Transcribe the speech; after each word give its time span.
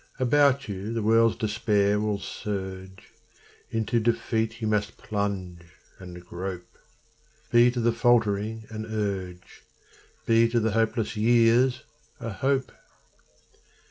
About 0.19 0.67
you 0.67 0.91
the 0.93 1.03
world's 1.03 1.35
despair 1.35 1.99
will 1.99 2.17
surge; 2.17 3.11
Into 3.69 3.99
defeat 3.99 4.59
you 4.59 4.65
must 4.67 4.97
plunge 4.97 5.61
and 5.99 6.25
grope 6.25 6.79
Be 7.51 7.69
to 7.69 7.79
the 7.79 7.91
faltering 7.93 8.65
an 8.71 8.87
urge; 8.87 9.61
Be 10.25 10.49
to 10.49 10.59
the 10.59 10.71
hopeless 10.71 11.15
years 11.15 11.83
a 12.19 12.31
hope! 12.31 12.71